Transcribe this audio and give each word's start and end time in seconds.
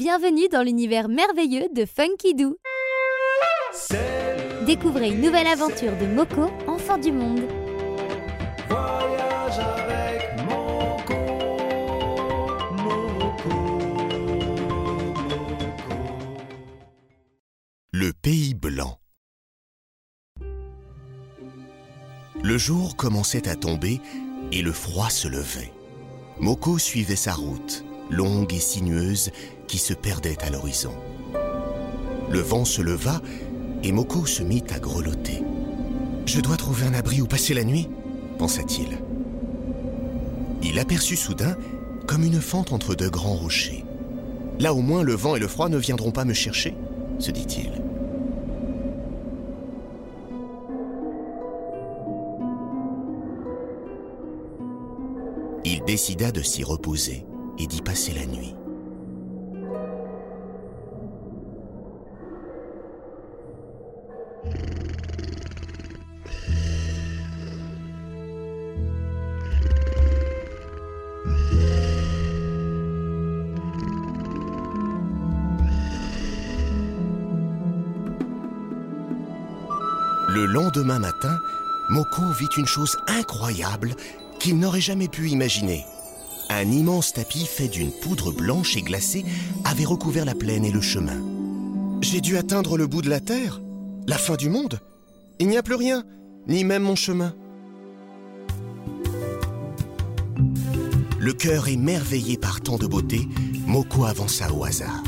Bienvenue 0.00 0.48
dans 0.48 0.62
l'univers 0.62 1.10
merveilleux 1.10 1.68
de 1.74 1.84
Funky 1.84 2.34
Doo. 2.34 2.56
Découvrez 4.64 5.10
une 5.10 5.20
nouvelle 5.20 5.46
aventure 5.46 5.94
de 5.94 6.06
Moko, 6.06 6.50
enfant 6.66 6.96
du 6.96 7.12
monde. 7.12 7.42
Voyage 8.66 9.58
avec 9.58 10.42
Moko, 10.48 11.14
Moko, 12.78 13.50
Moko. 15.50 15.90
Le 17.92 18.12
pays 18.14 18.54
blanc. 18.54 18.96
Le 22.42 22.56
jour 22.56 22.96
commençait 22.96 23.50
à 23.50 23.54
tomber 23.54 24.00
et 24.50 24.62
le 24.62 24.72
froid 24.72 25.10
se 25.10 25.28
levait. 25.28 25.74
Moko 26.38 26.78
suivait 26.78 27.16
sa 27.16 27.34
route, 27.34 27.84
longue 28.10 28.52
et 28.52 28.60
sinueuse, 28.60 29.30
qui 29.66 29.78
se 29.78 29.94
perdait 29.94 30.38
à 30.42 30.50
l'horizon. 30.50 30.92
Le 32.30 32.40
vent 32.40 32.64
se 32.64 32.82
leva 32.82 33.20
et 33.82 33.92
Moko 33.92 34.26
se 34.26 34.42
mit 34.42 34.64
à 34.74 34.78
grelotter. 34.78 35.42
Je 36.26 36.40
dois 36.40 36.56
trouver 36.56 36.86
un 36.86 36.94
abri 36.94 37.20
où 37.20 37.26
passer 37.26 37.54
la 37.54 37.64
nuit, 37.64 37.88
pensa-t-il. 38.38 38.98
Il 40.62 40.78
aperçut 40.78 41.16
soudain 41.16 41.56
comme 42.06 42.24
une 42.24 42.40
fente 42.40 42.72
entre 42.72 42.94
deux 42.94 43.10
grands 43.10 43.34
rochers. 43.34 43.84
Là 44.58 44.74
au 44.74 44.80
moins 44.80 45.02
le 45.02 45.14
vent 45.14 45.36
et 45.36 45.40
le 45.40 45.48
froid 45.48 45.68
ne 45.68 45.78
viendront 45.78 46.10
pas 46.10 46.24
me 46.24 46.34
chercher, 46.34 46.74
se 47.18 47.30
dit-il. 47.30 47.70
Il 55.64 55.84
décida 55.84 56.32
de 56.32 56.42
s'y 56.42 56.64
reposer 56.64 57.24
et 57.60 57.66
d'y 57.66 57.82
passer 57.82 58.12
la 58.14 58.24
nuit. 58.24 58.54
Le 80.28 80.46
lendemain 80.46 80.98
matin, 80.98 81.36
Moko 81.90 82.22
vit 82.38 82.46
une 82.56 82.66
chose 82.66 82.96
incroyable 83.06 83.94
qu'il 84.38 84.58
n'aurait 84.58 84.80
jamais 84.80 85.08
pu 85.08 85.28
imaginer. 85.28 85.84
Un 86.52 86.68
immense 86.68 87.12
tapis 87.12 87.46
fait 87.46 87.68
d'une 87.68 87.92
poudre 87.92 88.32
blanche 88.32 88.76
et 88.76 88.82
glacée 88.82 89.24
avait 89.64 89.84
recouvert 89.84 90.24
la 90.24 90.34
plaine 90.34 90.64
et 90.64 90.72
le 90.72 90.80
chemin. 90.80 91.22
J'ai 92.02 92.20
dû 92.20 92.36
atteindre 92.36 92.76
le 92.76 92.88
bout 92.88 93.02
de 93.02 93.08
la 93.08 93.20
terre 93.20 93.60
La 94.08 94.18
fin 94.18 94.34
du 94.34 94.48
monde 94.48 94.80
Il 95.38 95.46
n'y 95.46 95.56
a 95.56 95.62
plus 95.62 95.76
rien, 95.76 96.04
ni 96.48 96.64
même 96.64 96.82
mon 96.82 96.96
chemin. 96.96 97.36
Le 101.20 101.32
cœur 101.34 101.68
émerveillé 101.68 102.36
par 102.36 102.60
tant 102.60 102.78
de 102.78 102.86
beauté, 102.88 103.28
Moko 103.66 104.04
avança 104.04 104.52
au 104.52 104.64
hasard. 104.64 105.04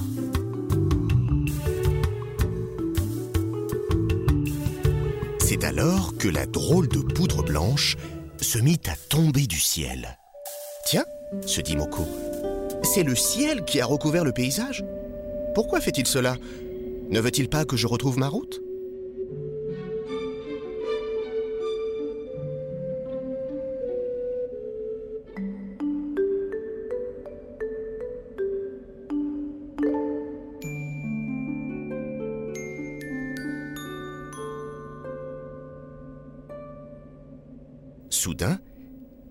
C'est 5.41 5.65
alors 5.65 6.17
que 6.17 6.29
la 6.29 6.47
drôle 6.47 6.87
de 6.87 7.01
poudre 7.01 7.43
blanche 7.43 7.97
se 8.41 8.59
mit 8.59 8.81
à 8.87 8.95
tomber 9.09 9.49
du 9.49 9.59
ciel. 9.59 10.19
Tiens, 10.87 11.05
se 11.47 11.61
dit 11.61 11.77
Moko, 11.77 12.07
c'est 12.83 13.03
le 13.03 13.15
ciel 13.15 13.65
qui 13.65 13.81
a 13.81 13.87
recouvert 13.87 14.25
le 14.25 14.33
paysage. 14.33 14.85
Pourquoi 15.55 15.81
fait-il 15.81 16.07
cela? 16.07 16.37
Ne 17.11 17.21
veut-il 17.21 17.49
pas 17.49 17.65
que 17.65 17.77
je 17.77 17.87
retrouve 17.87 18.19
ma 18.19 18.29
route? 18.29 18.61
Soudain, 38.11 38.59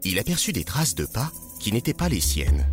il 0.04 0.20
aperçut 0.20 0.52
des 0.52 0.66
traces 0.66 0.96
de 0.96 1.06
pas 1.06 1.32
qui 1.62 1.72
n'étaient 1.72 1.94
pas 1.94 2.10
les 2.10 2.20
siennes. 2.20 2.68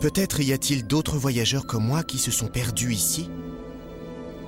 Peut-être 0.00 0.40
y 0.40 0.52
a-t-il 0.52 0.86
d'autres 0.86 1.18
voyageurs 1.18 1.66
comme 1.66 1.84
moi 1.84 2.04
qui 2.04 2.18
se 2.18 2.30
sont 2.30 2.46
perdus 2.46 2.92
ici? 2.92 3.28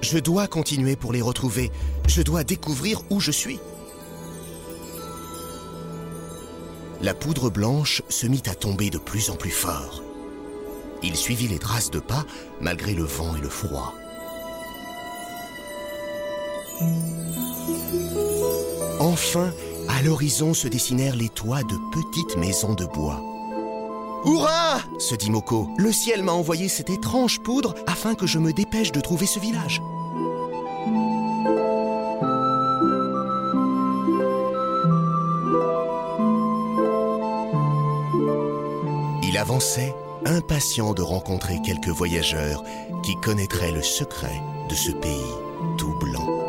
Je 0.00 0.18
dois 0.18 0.46
continuer 0.46 0.94
pour 0.94 1.12
les 1.12 1.20
retrouver. 1.20 1.72
Je 2.06 2.22
dois 2.22 2.44
découvrir 2.44 3.02
où 3.10 3.18
je 3.18 3.32
suis. 3.32 3.58
La 7.02 7.12
poudre 7.14 7.50
blanche 7.50 8.02
se 8.08 8.26
mit 8.26 8.42
à 8.46 8.54
tomber 8.54 8.90
de 8.90 8.98
plus 8.98 9.30
en 9.30 9.36
plus 9.36 9.50
fort. 9.50 10.02
Il 11.02 11.16
suivit 11.16 11.48
les 11.48 11.58
traces 11.58 11.90
de 11.90 12.00
pas 12.00 12.24
malgré 12.60 12.94
le 12.94 13.04
vent 13.04 13.34
et 13.36 13.40
le 13.40 13.48
froid. 13.48 13.94
Enfin, 19.00 19.52
à 19.98 20.03
l'horizon 20.03 20.54
se 20.54 20.69
dessinèrent 20.69 21.16
les 21.16 21.28
toits 21.28 21.64
de 21.64 21.76
petites 21.91 22.36
maisons 22.36 22.75
de 22.75 22.86
bois. 22.86 23.20
Hurrah 24.25 24.81
se 25.00 25.16
dit 25.16 25.28
Moko. 25.28 25.69
Le 25.76 25.91
ciel 25.91 26.22
m'a 26.22 26.31
envoyé 26.31 26.69
cette 26.69 26.88
étrange 26.88 27.41
poudre 27.41 27.75
afin 27.88 28.14
que 28.14 28.25
je 28.26 28.38
me 28.38 28.53
dépêche 28.53 28.92
de 28.92 29.00
trouver 29.00 29.26
ce 29.26 29.41
village. 29.41 29.82
Il 39.25 39.37
avançait, 39.37 39.97
impatient 40.25 40.94
de 40.94 41.03
rencontrer 41.03 41.58
quelques 41.64 41.88
voyageurs 41.88 42.62
qui 43.03 43.16
connaîtraient 43.16 43.72
le 43.72 43.82
secret 43.82 44.41
de 44.69 44.76
ce 44.76 44.92
pays 44.92 45.34
tout 45.76 45.94
blanc. 45.98 46.47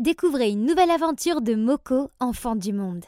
Découvrez 0.00 0.48
une 0.48 0.64
nouvelle 0.64 0.90
aventure 0.90 1.42
de 1.42 1.54
Moko, 1.54 2.10
enfant 2.20 2.56
du 2.56 2.72
monde. 2.72 3.04